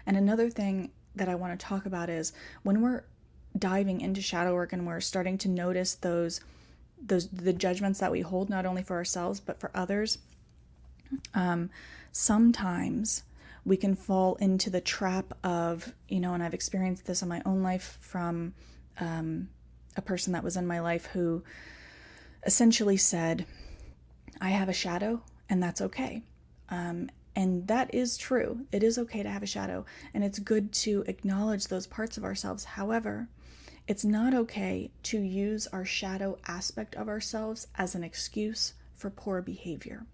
And 0.06 0.16
another 0.16 0.50
thing 0.50 0.90
that 1.14 1.28
I 1.28 1.34
want 1.34 1.58
to 1.58 1.66
talk 1.66 1.86
about 1.86 2.10
is 2.10 2.32
when 2.62 2.80
we're 2.80 3.04
diving 3.58 4.00
into 4.00 4.22
shadow 4.22 4.54
work 4.54 4.72
and 4.72 4.86
we're 4.86 5.00
starting 5.00 5.38
to 5.38 5.48
notice 5.48 5.94
those 5.94 6.40
those 7.04 7.28
the 7.28 7.52
judgments 7.52 7.98
that 8.00 8.12
we 8.12 8.20
hold 8.20 8.48
not 8.48 8.64
only 8.64 8.82
for 8.82 8.96
ourselves 8.96 9.40
but 9.40 9.60
for 9.60 9.70
others 9.74 10.18
um, 11.34 11.68
sometimes 12.12 13.24
we 13.64 13.76
can 13.76 13.94
fall 13.94 14.36
into 14.36 14.70
the 14.70 14.80
trap 14.80 15.34
of 15.44 15.92
you 16.08 16.20
know 16.20 16.32
and 16.32 16.42
i've 16.42 16.54
experienced 16.54 17.06
this 17.06 17.22
in 17.22 17.28
my 17.28 17.42
own 17.44 17.62
life 17.62 17.98
from 18.00 18.54
um, 19.00 19.48
a 19.96 20.02
person 20.02 20.32
that 20.32 20.44
was 20.44 20.56
in 20.56 20.66
my 20.66 20.80
life 20.80 21.06
who 21.06 21.42
essentially 22.44 22.96
said 22.96 23.46
i 24.40 24.50
have 24.50 24.68
a 24.68 24.72
shadow 24.72 25.22
and 25.52 25.62
that's 25.62 25.82
okay. 25.82 26.22
Um, 26.70 27.10
and 27.36 27.68
that 27.68 27.94
is 27.94 28.16
true. 28.16 28.60
It 28.72 28.82
is 28.82 28.96
okay 28.96 29.22
to 29.22 29.28
have 29.28 29.42
a 29.42 29.46
shadow 29.46 29.84
and 30.14 30.24
it's 30.24 30.38
good 30.38 30.72
to 30.72 31.04
acknowledge 31.06 31.66
those 31.68 31.86
parts 31.86 32.16
of 32.16 32.24
ourselves. 32.24 32.64
However 32.64 33.28
it's 33.86 34.04
not 34.04 34.32
okay 34.32 34.90
to 35.02 35.18
use 35.18 35.66
our 35.66 35.84
shadow 35.84 36.38
aspect 36.46 36.94
of 36.94 37.08
ourselves 37.08 37.66
as 37.76 37.94
an 37.94 38.02
excuse 38.02 38.72
for 38.94 39.10
poor 39.10 39.42
behavior 39.42 40.06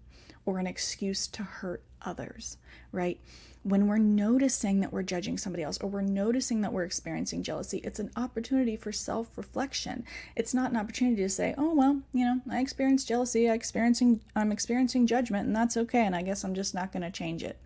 or 0.45 0.59
an 0.59 0.67
excuse 0.67 1.27
to 1.27 1.43
hurt 1.43 1.83
others, 2.01 2.57
right? 2.91 3.19
When 3.63 3.87
we're 3.87 3.97
noticing 3.97 4.79
that 4.79 4.93
we're 4.93 5.03
judging 5.03 5.37
somebody 5.37 5.63
else 5.63 5.77
or 5.79 5.89
we're 5.89 6.01
noticing 6.01 6.61
that 6.61 6.71
we're 6.71 6.85
experiencing 6.85 7.43
jealousy, 7.43 7.79
it's 7.79 7.99
an 7.99 8.09
opportunity 8.15 8.77
for 8.77 8.91
self 8.91 9.37
reflection. 9.37 10.05
It's 10.35 10.53
not 10.53 10.71
an 10.71 10.77
opportunity 10.77 11.21
to 11.21 11.29
say, 11.29 11.53
oh, 11.57 11.73
well, 11.73 12.01
you 12.13 12.25
know, 12.25 12.41
I 12.49 12.59
experienced 12.59 13.07
jealousy, 13.07 13.49
I 13.49 13.53
experiencing, 13.53 14.21
I'm 14.35 14.51
experiencing 14.51 15.07
judgment, 15.07 15.47
and 15.47 15.55
that's 15.55 15.75
okay, 15.75 16.05
and 16.05 16.15
I 16.15 16.21
guess 16.21 16.43
I'm 16.43 16.55
just 16.55 16.73
not 16.73 16.91
going 16.91 17.03
to 17.03 17.11
change 17.11 17.43
it 17.43 17.59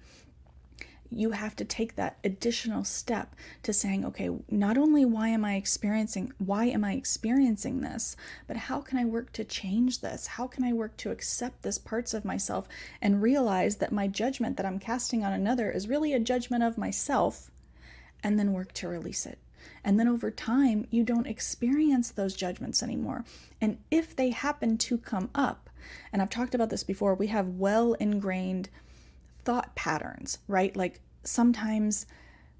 you 1.17 1.31
have 1.31 1.55
to 1.57 1.65
take 1.65 1.95
that 1.95 2.17
additional 2.23 2.83
step 2.83 3.35
to 3.63 3.73
saying, 3.73 4.05
okay, 4.05 4.29
not 4.49 4.77
only 4.77 5.05
why 5.05 5.29
am 5.29 5.45
I 5.45 5.55
experiencing 5.55 6.33
why 6.37 6.65
am 6.65 6.83
I 6.83 6.93
experiencing 6.93 7.81
this, 7.81 8.15
but 8.47 8.57
how 8.57 8.81
can 8.81 8.97
I 8.97 9.05
work 9.05 9.31
to 9.33 9.43
change 9.43 10.01
this? 10.01 10.27
How 10.27 10.47
can 10.47 10.63
I 10.63 10.73
work 10.73 10.97
to 10.97 11.11
accept 11.11 11.61
this 11.61 11.77
parts 11.77 12.13
of 12.13 12.25
myself 12.25 12.67
and 13.01 13.21
realize 13.21 13.77
that 13.77 13.91
my 13.91 14.07
judgment 14.07 14.57
that 14.57 14.65
I'm 14.65 14.79
casting 14.79 15.23
on 15.23 15.33
another 15.33 15.71
is 15.71 15.87
really 15.87 16.13
a 16.13 16.19
judgment 16.19 16.63
of 16.63 16.77
myself 16.77 17.51
and 18.23 18.39
then 18.39 18.53
work 18.53 18.73
to 18.73 18.87
release 18.87 19.25
it. 19.25 19.39
And 19.83 19.99
then 19.99 20.07
over 20.07 20.31
time, 20.31 20.87
you 20.89 21.03
don't 21.03 21.27
experience 21.27 22.11
those 22.11 22.35
judgments 22.35 22.81
anymore. 22.81 23.25
And 23.61 23.77
if 23.91 24.15
they 24.15 24.29
happen 24.29 24.77
to 24.79 24.97
come 24.97 25.29
up, 25.35 25.69
and 26.11 26.21
I've 26.21 26.29
talked 26.29 26.55
about 26.55 26.69
this 26.69 26.83
before, 26.83 27.13
we 27.15 27.27
have 27.27 27.47
well 27.47 27.93
ingrained 27.93 28.69
thought 29.43 29.75
patterns, 29.75 30.39
right? 30.47 30.75
Like 30.75 30.99
sometimes 31.23 32.05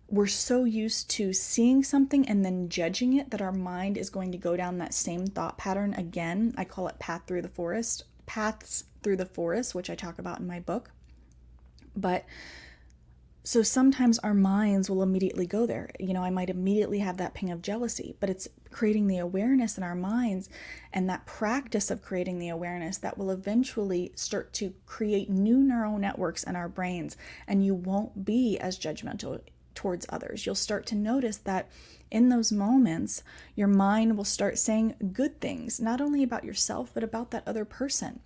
we're 0.08 0.28
so 0.28 0.64
used 0.64 1.10
to 1.10 1.34
seeing 1.34 1.84
something 1.84 2.28
and 2.28 2.46
then 2.46 2.70
judging 2.70 3.14
it 3.14 3.32
that 3.32 3.42
our 3.42 3.52
mind 3.52 3.98
is 3.98 4.10
going 4.10 4.32
to 4.32 4.38
go 4.38 4.56
down 4.56 4.78
that 4.78 4.94
same 4.94 5.26
thought 5.26 5.58
pattern 5.58 5.94
again. 5.96 6.54
I 6.58 6.66
call 6.66 6.88
it 6.88 7.00
path 7.00 7.24
through 7.26 7.42
the 7.42 7.50
forest, 7.50 8.04
paths 8.26 8.84
through 9.02 9.18
the 9.18 9.26
forest, 9.26 9.74
which 9.74 9.90
I 9.90 9.96
talk 9.96 10.20
about 10.20 10.40
in 10.40 10.48
my 10.48 10.60
book. 10.60 10.92
But 11.96 12.26
so 13.46 13.62
sometimes 13.62 14.20
our 14.20 14.34
minds 14.34 14.90
will 14.90 15.04
immediately 15.04 15.46
go 15.46 15.66
there. 15.66 15.90
You 16.00 16.14
know, 16.14 16.24
I 16.24 16.30
might 16.30 16.50
immediately 16.50 17.00
have 17.00 17.18
that 17.18 17.34
ping 17.34 17.52
of 17.52 17.62
jealousy, 17.62 18.16
but 18.22 18.30
it's 18.30 18.48
creating 18.72 19.08
the 19.08 19.18
awareness 19.18 19.78
in 19.78 19.84
our 19.84 19.96
minds 19.96 20.50
and 20.94 21.10
that 21.10 21.26
practice 21.26 21.92
of 21.92 22.02
creating 22.02 22.40
the 22.40 22.48
awareness 22.48 22.98
that 23.00 23.18
will 23.18 23.32
eventually 23.32 24.14
start 24.16 24.54
to 24.54 24.74
create 24.86 25.30
new 25.30 25.58
neural 25.58 25.98
networks 25.98 26.44
in 26.44 26.56
our 26.56 26.70
brains. 26.70 27.18
And 27.46 27.66
you 27.66 27.76
won't 27.76 28.24
be 28.24 28.58
as 28.60 28.80
judgmental 28.80 29.42
towards 29.76 30.06
others. 30.08 30.46
You'll 30.46 30.56
start 30.56 30.86
to 30.88 30.96
notice 30.96 31.38
that 31.38 31.70
in 32.10 32.30
those 32.30 32.52
moments, 32.52 33.24
your 33.56 33.68
mind 33.68 34.16
will 34.16 34.24
start 34.24 34.58
saying 34.58 34.96
good 35.12 35.42
things, 35.42 35.82
not 35.82 36.00
only 36.00 36.24
about 36.24 36.46
yourself, 36.46 36.92
but 36.94 37.04
about 37.04 37.32
that 37.32 37.44
other 37.46 37.66
person 37.66 38.22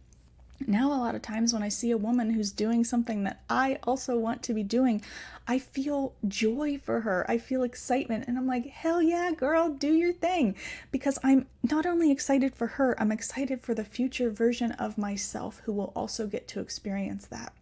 now 0.65 0.87
a 0.87 0.97
lot 0.97 1.13
of 1.13 1.21
times 1.21 1.53
when 1.53 1.61
i 1.61 1.69
see 1.69 1.91
a 1.91 1.97
woman 1.97 2.31
who's 2.31 2.51
doing 2.51 2.83
something 2.83 3.23
that 3.23 3.41
i 3.49 3.77
also 3.83 4.17
want 4.17 4.41
to 4.41 4.53
be 4.53 4.63
doing 4.63 5.01
i 5.47 5.59
feel 5.59 6.13
joy 6.27 6.77
for 6.83 7.01
her. 7.01 7.25
I 7.29 7.37
feel 7.37 7.63
excitement 7.63 8.25
and 8.27 8.37
i'm 8.37 8.47
like 8.47 8.65
hell 8.67 9.01
yeah 9.01 9.31
girl 9.31 9.69
do 9.69 9.93
your 9.93 10.13
thing. 10.13 10.55
Because 10.91 11.19
i'm 11.23 11.45
not 11.69 11.85
only 11.85 12.11
excited 12.11 12.55
for 12.55 12.67
her 12.67 12.99
i'm 12.99 13.11
excited 13.11 13.61
for 13.61 13.73
the 13.73 13.83
future 13.83 14.29
version 14.29 14.71
of 14.73 14.97
myself 14.97 15.61
who 15.65 15.73
will 15.73 15.93
also 15.95 16.27
get 16.27 16.47
to 16.49 16.59
experience 16.59 17.27
that. 17.27 17.53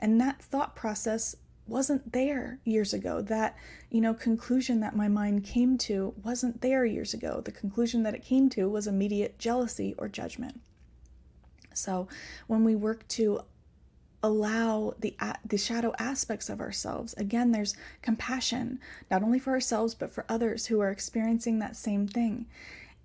And 0.00 0.20
that 0.20 0.42
thought 0.42 0.74
process 0.74 1.36
wasn't 1.68 2.12
there 2.12 2.58
years 2.64 2.92
ago. 2.92 3.22
That 3.22 3.56
you 3.88 4.00
know 4.00 4.14
conclusion 4.14 4.80
that 4.80 4.96
my 4.96 5.08
mind 5.08 5.44
came 5.44 5.78
to 5.78 6.12
wasn't 6.22 6.60
there 6.60 6.84
years 6.84 7.14
ago. 7.14 7.40
The 7.44 7.52
conclusion 7.52 8.02
that 8.02 8.14
it 8.14 8.24
came 8.24 8.50
to 8.50 8.68
was 8.68 8.86
immediate 8.86 9.38
jealousy 9.38 9.94
or 9.96 10.08
judgment 10.08 10.60
so 11.76 12.08
when 12.46 12.64
we 12.64 12.74
work 12.74 13.06
to 13.08 13.40
allow 14.22 14.94
the 15.00 15.16
the 15.44 15.58
shadow 15.58 15.92
aspects 15.98 16.48
of 16.48 16.60
ourselves 16.60 17.12
again 17.14 17.50
there's 17.50 17.74
compassion 18.02 18.78
not 19.10 19.22
only 19.22 19.38
for 19.38 19.50
ourselves 19.50 19.94
but 19.94 20.14
for 20.14 20.24
others 20.28 20.66
who 20.66 20.80
are 20.80 20.90
experiencing 20.90 21.58
that 21.58 21.76
same 21.76 22.06
thing. 22.06 22.46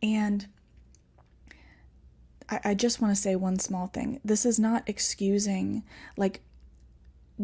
And 0.01 0.47
I, 2.49 2.59
I 2.63 2.73
just 2.75 3.01
want 3.01 3.15
to 3.15 3.21
say 3.21 3.35
one 3.35 3.59
small 3.59 3.87
thing. 3.87 4.19
This 4.23 4.45
is 4.45 4.59
not 4.59 4.83
excusing 4.87 5.83
like 6.15 6.41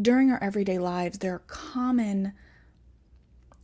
during 0.00 0.30
our 0.30 0.42
everyday 0.42 0.78
lives 0.78 1.18
there 1.18 1.34
are 1.34 1.42
common 1.46 2.32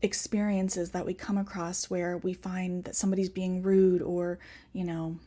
experiences 0.03 0.91
that 0.91 1.05
we 1.05 1.13
come 1.13 1.37
across 1.37 1.91
where 1.91 2.17
we 2.19 2.33
find 2.33 2.85
that 2.85 2.97
somebody's 2.97 3.29
being 3.29 3.63
rude 3.63 4.01
or 4.01 4.39
you 4.73 4.85
know 4.85 5.19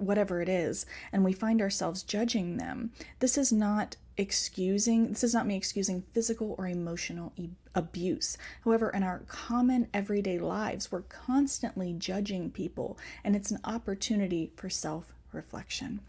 whatever 0.00 0.40
it 0.40 0.48
is, 0.48 0.86
and 1.12 1.24
we 1.24 1.32
find 1.32 1.60
ourselves 1.60 2.02
judging 2.02 2.56
them, 2.56 2.90
this 3.18 3.38
is 3.38 3.52
not 3.52 3.96
excusing, 4.16 5.08
this 5.08 5.24
is 5.24 5.34
not 5.34 5.46
me 5.46 5.56
excusing 5.56 6.02
physical 6.12 6.54
or 6.58 6.66
emotional 6.66 7.32
e- 7.36 7.50
abuse. 7.74 8.36
However, 8.64 8.90
in 8.90 9.02
our 9.02 9.22
common 9.28 9.88
everyday 9.94 10.38
lives, 10.38 10.90
we're 10.90 11.02
constantly 11.02 11.92
judging 11.92 12.50
people, 12.50 12.98
and 13.24 13.34
it's 13.34 13.50
an 13.50 13.60
opportunity 13.64 14.52
for 14.56 14.68
self 14.68 15.12
reflection. 15.32 16.00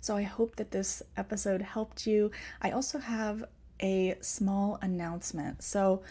So 0.00 0.16
I 0.16 0.22
hope 0.22 0.56
that 0.56 0.70
this 0.70 1.02
episode 1.16 1.62
helped 1.62 2.06
you. 2.06 2.30
I 2.62 2.70
also 2.70 2.98
have 2.98 3.44
a 3.82 4.16
small 4.20 4.78
announcement. 4.82 5.62
So 5.62 6.02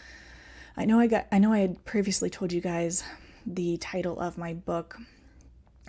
I 0.76 0.84
know 0.84 1.00
I 1.00 1.06
got 1.06 1.26
I 1.32 1.38
know 1.38 1.52
I 1.52 1.58
had 1.58 1.84
previously 1.84 2.30
told 2.30 2.52
you 2.52 2.60
guys 2.60 3.02
the 3.46 3.76
title 3.78 4.18
of 4.20 4.38
my 4.38 4.54
book, 4.54 4.98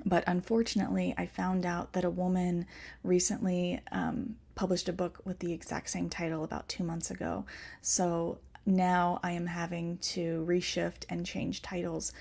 but 0.05 0.23
unfortunately, 0.27 1.13
I 1.17 1.25
found 1.25 1.65
out 1.65 1.93
that 1.93 2.03
a 2.03 2.09
woman 2.09 2.65
recently 3.03 3.81
um, 3.91 4.35
published 4.55 4.89
a 4.89 4.93
book 4.93 5.19
with 5.25 5.39
the 5.39 5.53
exact 5.53 5.89
same 5.89 6.09
title 6.09 6.43
about 6.43 6.67
two 6.67 6.83
months 6.83 7.11
ago. 7.11 7.45
So 7.81 8.39
now 8.65 9.19
I 9.23 9.31
am 9.31 9.47
having 9.47 9.97
to 9.97 10.45
reshift 10.47 11.05
and 11.09 11.25
change 11.25 11.61
titles. 11.61 12.13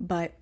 But 0.00 0.34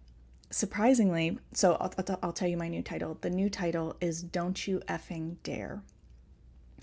surprisingly, 0.50 1.38
so 1.52 1.76
I'll, 1.80 1.92
I'll, 1.98 2.18
I'll 2.22 2.32
tell 2.32 2.48
you 2.48 2.56
my 2.56 2.68
new 2.68 2.82
title. 2.82 3.18
The 3.20 3.30
new 3.30 3.50
title 3.50 3.96
is 4.00 4.22
Don't 4.22 4.66
You 4.66 4.80
Effing 4.88 5.36
Dare. 5.42 5.82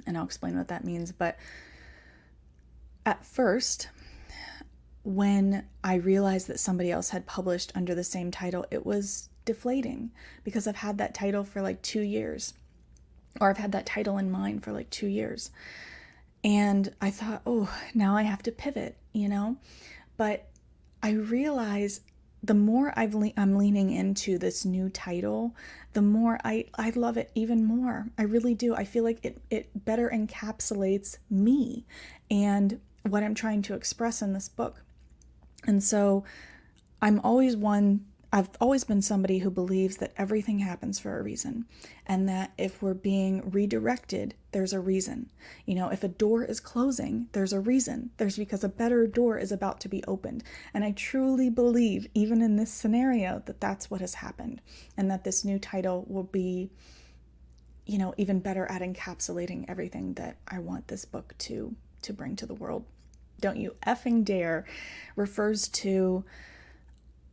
And 0.05 0.17
I'll 0.17 0.25
explain 0.25 0.57
what 0.57 0.67
that 0.67 0.83
means. 0.83 1.11
But 1.11 1.37
at 3.05 3.25
first, 3.25 3.89
when 5.03 5.65
I 5.83 5.95
realized 5.95 6.47
that 6.47 6.59
somebody 6.59 6.91
else 6.91 7.09
had 7.09 7.25
published 7.25 7.71
under 7.75 7.93
the 7.93 8.03
same 8.03 8.31
title, 8.31 8.65
it 8.71 8.85
was 8.85 9.29
deflating 9.45 10.11
because 10.43 10.67
I've 10.67 10.77
had 10.77 10.97
that 10.97 11.13
title 11.13 11.43
for 11.43 11.61
like 11.61 11.81
two 11.81 12.01
years, 12.01 12.53
or 13.39 13.49
I've 13.49 13.57
had 13.57 13.71
that 13.73 13.85
title 13.85 14.17
in 14.17 14.31
mind 14.31 14.63
for 14.63 14.71
like 14.71 14.89
two 14.89 15.07
years. 15.07 15.51
And 16.43 16.93
I 17.01 17.09
thought, 17.09 17.41
oh, 17.45 17.73
now 17.93 18.17
I 18.17 18.23
have 18.23 18.43
to 18.43 18.51
pivot, 18.51 18.97
you 19.13 19.29
know? 19.29 19.57
But 20.17 20.49
I 21.01 21.11
realize 21.11 22.01
the 22.43 22.53
more 22.53 22.93
I've 22.97 23.15
le- 23.15 23.31
I'm 23.37 23.55
leaning 23.55 23.89
into 23.89 24.37
this 24.37 24.65
new 24.65 24.89
title, 24.89 25.55
the 25.93 26.01
more 26.01 26.39
I, 26.43 26.65
I 26.75 26.89
love 26.89 27.15
it 27.15 27.31
even 27.35 27.63
more. 27.63 28.09
I 28.17 28.23
really 28.23 28.53
do. 28.53 28.75
I 28.75 28.83
feel 28.83 29.05
like 29.05 29.23
it, 29.23 29.41
it 29.49 29.85
better 29.85 30.11
encapsulates 30.13 31.17
me 31.29 31.85
and 32.29 32.81
what 33.03 33.23
I'm 33.23 33.35
trying 33.35 33.61
to 33.63 33.73
express 33.73 34.21
in 34.21 34.33
this 34.33 34.49
book. 34.49 34.83
And 35.65 35.81
so 35.81 36.25
I'm 37.01 37.21
always 37.21 37.55
one, 37.55 38.05
I've 38.35 38.49
always 38.59 38.83
been 38.83 39.03
somebody 39.03 39.37
who 39.37 39.51
believes 39.51 39.97
that 39.97 40.11
everything 40.17 40.57
happens 40.57 40.97
for 40.97 41.19
a 41.19 41.21
reason 41.21 41.65
and 42.07 42.27
that 42.27 42.51
if 42.57 42.81
we're 42.81 42.95
being 42.95 43.47
redirected, 43.51 44.33
there's 44.51 44.73
a 44.73 44.79
reason. 44.79 45.29
You 45.67 45.75
know, 45.75 45.89
if 45.89 46.03
a 46.03 46.07
door 46.07 46.43
is 46.43 46.59
closing, 46.59 47.27
there's 47.33 47.53
a 47.53 47.59
reason. 47.59 48.09
There's 48.17 48.35
because 48.35 48.63
a 48.63 48.69
better 48.69 49.05
door 49.05 49.37
is 49.37 49.51
about 49.51 49.79
to 49.81 49.87
be 49.87 50.03
opened. 50.05 50.43
And 50.73 50.83
I 50.83 50.93
truly 50.93 51.51
believe, 51.51 52.07
even 52.15 52.41
in 52.41 52.55
this 52.55 52.73
scenario, 52.73 53.43
that 53.45 53.61
that's 53.61 53.91
what 53.91 54.01
has 54.01 54.15
happened 54.15 54.61
and 54.97 55.11
that 55.11 55.23
this 55.23 55.45
new 55.45 55.59
title 55.59 56.03
will 56.07 56.23
be, 56.23 56.71
you 57.85 57.99
know, 57.99 58.15
even 58.17 58.39
better 58.39 58.65
at 58.65 58.81
encapsulating 58.81 59.65
everything 59.67 60.15
that 60.15 60.37
I 60.47 60.57
want 60.57 60.87
this 60.87 61.05
book 61.05 61.35
to 61.37 61.75
to 62.01 62.13
bring 62.13 62.35
to 62.35 62.45
the 62.45 62.55
world 62.55 62.83
don't 63.39 63.57
you 63.57 63.75
effing 63.85 64.25
dare 64.25 64.65
refers 65.15 65.67
to 65.69 66.23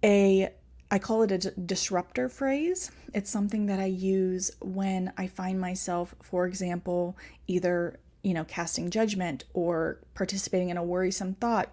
a 0.04 0.50
I 0.90 0.99
call 0.99 1.23
it 1.23 1.30
a 1.30 1.50
disruptor 1.52 2.28
phrase. 2.28 2.90
It's 3.14 3.30
something 3.30 3.66
that 3.66 3.78
I 3.78 3.87
use 3.87 4.50
when 4.61 5.12
I 5.16 5.28
find 5.28 5.61
myself, 5.61 6.16
for 6.20 6.47
example, 6.47 7.16
either, 7.47 8.00
you 8.23 8.35
know, 8.35 8.44
casting 8.44 8.90
judgment 8.90 9.44
or 9.54 10.00
participating 10.14 10.70
in 10.70 10.76
a 10.76 10.82
worrisome 10.82 11.35
thought 11.35 11.70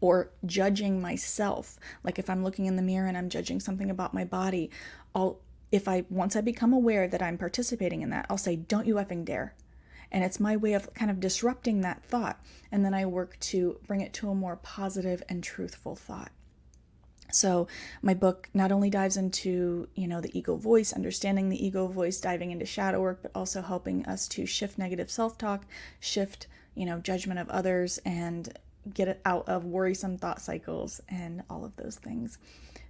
or 0.00 0.30
judging 0.44 1.00
myself. 1.00 1.78
Like 2.02 2.18
if 2.18 2.28
I'm 2.28 2.42
looking 2.42 2.66
in 2.66 2.76
the 2.76 2.82
mirror 2.82 3.06
and 3.06 3.16
I'm 3.16 3.28
judging 3.28 3.60
something 3.60 3.90
about 3.90 4.14
my 4.14 4.24
body, 4.24 4.70
I'll 5.14 5.40
if 5.70 5.88
I 5.88 6.04
once 6.10 6.36
I 6.36 6.42
become 6.42 6.72
aware 6.72 7.08
that 7.08 7.22
I'm 7.22 7.38
participating 7.38 8.02
in 8.02 8.10
that, 8.10 8.26
I'll 8.28 8.36
say, 8.36 8.56
"Don't 8.56 8.86
you 8.86 8.96
effing 8.96 9.24
dare." 9.24 9.54
And 10.10 10.22
it's 10.22 10.38
my 10.38 10.56
way 10.56 10.74
of 10.74 10.92
kind 10.92 11.10
of 11.10 11.20
disrupting 11.20 11.80
that 11.80 12.04
thought. 12.04 12.38
And 12.70 12.84
then 12.84 12.92
I 12.92 13.06
work 13.06 13.38
to 13.40 13.78
bring 13.86 14.02
it 14.02 14.12
to 14.14 14.28
a 14.28 14.34
more 14.34 14.56
positive 14.56 15.22
and 15.28 15.42
truthful 15.42 15.96
thought. 15.96 16.30
So 17.34 17.66
my 18.02 18.14
book 18.14 18.48
not 18.54 18.72
only 18.72 18.90
dives 18.90 19.16
into, 19.16 19.88
you 19.94 20.06
know, 20.06 20.20
the 20.20 20.36
ego 20.36 20.56
voice, 20.56 20.92
understanding 20.92 21.48
the 21.48 21.64
ego 21.64 21.86
voice, 21.86 22.20
diving 22.20 22.50
into 22.50 22.66
shadow 22.66 23.00
work, 23.00 23.20
but 23.22 23.32
also 23.34 23.62
helping 23.62 24.04
us 24.06 24.28
to 24.28 24.46
shift 24.46 24.78
negative 24.78 25.10
self-talk, 25.10 25.64
shift, 26.00 26.46
you 26.74 26.86
know, 26.86 26.98
judgment 26.98 27.40
of 27.40 27.48
others 27.50 27.98
and 28.04 28.58
get 28.92 29.08
it 29.08 29.20
out 29.24 29.48
of 29.48 29.64
worrisome 29.64 30.18
thought 30.18 30.40
cycles 30.40 31.00
and 31.08 31.42
all 31.48 31.64
of 31.64 31.76
those 31.76 31.96
things. 31.96 32.38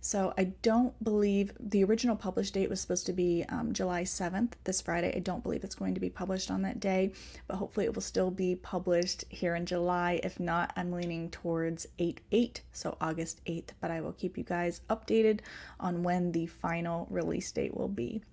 So 0.05 0.35
I 0.37 0.45
don't 0.63 1.03
believe 1.05 1.53
the 1.61 1.85
original 1.85 2.17
published 2.17 2.55
date 2.55 2.69
was 2.69 2.81
supposed 2.81 3.07
to 3.07 3.13
be 3.13 3.45
um, 3.49 3.73
July 3.73 4.03
7th, 4.03 4.55
this 4.65 4.81
Friday. 4.81 5.15
I 5.15 5.21
don't 5.21 5.45
believe 5.45 5.63
it's 5.63 5.77
going 5.77 5.95
to 5.95 6.01
be 6.01 6.11
published 6.11 6.51
on 6.51 6.63
that 6.63 6.81
day, 6.81 7.13
but 7.47 7.57
hopefully 7.57 7.87
it 7.87 7.95
will 7.95 8.03
still 8.03 8.33
be 8.33 8.57
published 8.57 9.25
here 9.29 9.55
in 9.55 9.65
July. 9.65 10.21
If 10.25 10.41
not, 10.41 10.73
I'm 10.75 10.91
leaning 10.91 11.31
towards 11.31 11.87
8 12.01 12.21
8, 12.33 12.63
so 12.73 12.97
August 13.01 13.45
8th, 13.45 13.71
but 13.81 13.93
I 13.93 14.01
will 14.01 14.13
keep 14.13 14.37
you 14.37 14.43
guys 14.43 14.81
updated 14.91 15.39
on 15.79 16.03
when 16.03 16.33
the 16.33 16.47
final 16.47 17.07
release 17.09 17.53
date 17.53 17.77
will 17.77 17.87
be. 17.87 18.25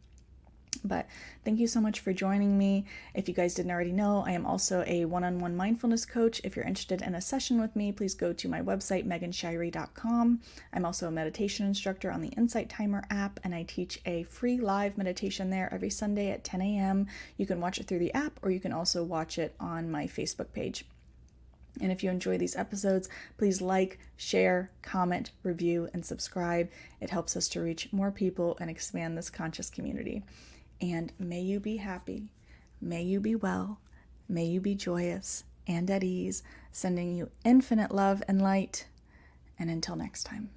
But 0.83 1.07
thank 1.43 1.59
you 1.59 1.67
so 1.67 1.81
much 1.81 1.99
for 1.99 2.13
joining 2.13 2.57
me. 2.57 2.85
If 3.13 3.27
you 3.27 3.33
guys 3.33 3.53
didn't 3.53 3.71
already 3.71 3.91
know, 3.91 4.23
I 4.25 4.31
am 4.31 4.45
also 4.45 4.83
a 4.87 5.05
one 5.05 5.23
on 5.23 5.39
one 5.39 5.55
mindfulness 5.55 6.05
coach. 6.05 6.41
If 6.43 6.55
you're 6.55 6.65
interested 6.65 7.01
in 7.01 7.15
a 7.15 7.21
session 7.21 7.59
with 7.59 7.75
me, 7.75 7.91
please 7.91 8.13
go 8.13 8.33
to 8.33 8.47
my 8.47 8.61
website, 8.61 9.05
meganshirey.com. 9.05 10.41
I'm 10.73 10.85
also 10.85 11.07
a 11.07 11.11
meditation 11.11 11.65
instructor 11.65 12.11
on 12.11 12.21
the 12.21 12.29
Insight 12.29 12.69
Timer 12.69 13.03
app, 13.09 13.39
and 13.43 13.53
I 13.53 13.63
teach 13.63 13.99
a 14.05 14.23
free 14.23 14.57
live 14.57 14.97
meditation 14.97 15.49
there 15.49 15.73
every 15.73 15.89
Sunday 15.89 16.31
at 16.31 16.43
10 16.43 16.61
a.m. 16.61 17.07
You 17.37 17.45
can 17.45 17.61
watch 17.61 17.79
it 17.79 17.87
through 17.87 17.99
the 17.99 18.13
app, 18.13 18.39
or 18.41 18.51
you 18.51 18.59
can 18.59 18.73
also 18.73 19.03
watch 19.03 19.37
it 19.37 19.55
on 19.59 19.91
my 19.91 20.05
Facebook 20.05 20.53
page. 20.53 20.85
And 21.81 21.91
if 21.91 22.03
you 22.03 22.09
enjoy 22.09 22.37
these 22.37 22.55
episodes, 22.55 23.09
please 23.37 23.61
like, 23.61 23.99
share, 24.17 24.71
comment, 24.81 25.31
review, 25.43 25.89
and 25.93 26.05
subscribe. 26.05 26.69
It 26.99 27.09
helps 27.09 27.37
us 27.37 27.47
to 27.49 27.61
reach 27.61 27.89
more 27.91 28.11
people 28.11 28.57
and 28.59 28.69
expand 28.69 29.17
this 29.17 29.29
conscious 29.29 29.69
community. 29.69 30.23
And 30.81 31.11
may 31.19 31.41
you 31.41 31.59
be 31.59 31.77
happy, 31.77 32.31
may 32.81 33.03
you 33.03 33.19
be 33.19 33.35
well, 33.35 33.79
may 34.27 34.45
you 34.45 34.61
be 34.61 34.75
joyous 34.75 35.43
and 35.67 35.89
at 35.91 36.03
ease, 36.03 36.41
sending 36.71 37.15
you 37.15 37.29
infinite 37.45 37.91
love 37.91 38.23
and 38.27 38.41
light. 38.41 38.87
And 39.57 39.69
until 39.69 39.95
next 39.95 40.23
time. 40.23 40.49